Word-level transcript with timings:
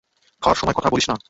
খাওয়ার 0.41 0.55
সময় 0.55 0.75
কথা 0.77 0.89
বলিস 0.89 1.07
না। 1.09 1.15